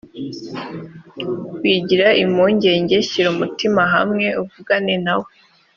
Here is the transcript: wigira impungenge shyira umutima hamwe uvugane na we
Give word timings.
wigira 1.61 2.07
impungenge 2.23 2.95
shyira 3.09 3.27
umutima 3.35 3.81
hamwe 3.93 4.25
uvugane 4.41 4.95
na 5.05 5.15
we 5.21 5.29